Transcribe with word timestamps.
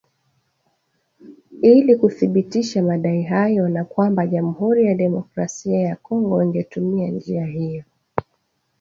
ili 1.61 1.95
kuthibitisha 1.95 2.83
madai 2.83 3.23
hayo 3.23 3.69
na 3.69 3.83
kwamba 3.85 4.27
Jamuhuri 4.27 4.85
ya 4.85 4.95
Demokrasia 4.95 5.79
ya 5.79 5.95
Kongo 5.95 6.43
ingetumia 6.43 7.07
njia 7.11 7.45
hiyo 7.45 7.83